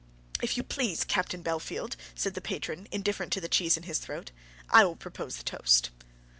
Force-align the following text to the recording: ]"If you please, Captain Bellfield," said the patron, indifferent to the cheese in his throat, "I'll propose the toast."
]"If 0.41 0.57
you 0.57 0.63
please, 0.63 1.03
Captain 1.03 1.43
Bellfield," 1.43 1.95
said 2.15 2.33
the 2.33 2.41
patron, 2.41 2.87
indifferent 2.91 3.31
to 3.33 3.39
the 3.39 3.47
cheese 3.47 3.77
in 3.77 3.83
his 3.83 3.99
throat, 3.99 4.31
"I'll 4.71 4.95
propose 4.95 5.37
the 5.37 5.43
toast." 5.43 5.91